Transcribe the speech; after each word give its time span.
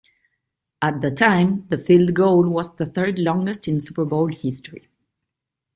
At 0.81 1.01
the 1.01 1.11
time, 1.11 1.67
the 1.69 1.77
field 1.77 2.15
goal 2.15 2.49
was 2.49 2.73
the 2.75 2.87
third 2.87 3.19
longest 3.19 3.67
in 3.67 3.79
Super 3.79 4.03
Bowl 4.03 4.29
history. 4.29 4.87